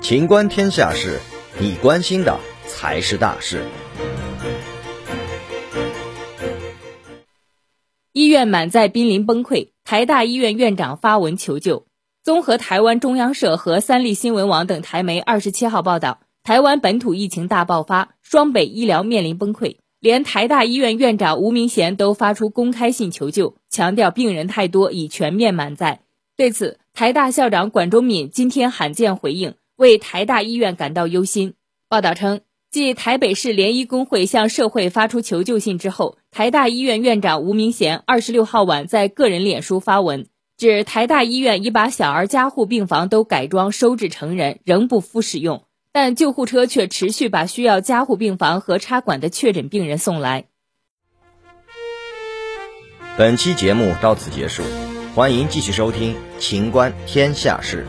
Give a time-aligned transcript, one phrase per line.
[0.00, 1.20] 情观天下事，
[1.60, 3.62] 你关心的才是大事。
[8.12, 9.68] 医院满载，濒临崩溃。
[9.84, 11.86] 台大医院院长发文求救。
[12.22, 26.00] 综合台湾中央社和三立新闻网等台媒二十七号报道，台湾本土疫情大爆发，双北医疗面临崩溃，连台大医院院长吴明贤都发出公开信求救，强调病人太多，已全面满载。
[26.36, 29.54] 对此，台大校长管中敏今天罕见回应。
[29.76, 31.54] 为台大医院感到忧心。
[31.88, 32.40] 报道称，
[32.72, 50.46] 继台北市联医工会向社会发出求救信之后，台大医院院长吴明贤二十六号晚在个人脸书发文，指台大医院已把小儿加护病房都改装收治成人，仍不敷使用，但救护车却持续把需要加护病房和插管的确诊病人送来。
[53.16, 54.64] 本期节目到此结束，
[55.14, 57.86] 欢迎继续收听《秦观天下事》。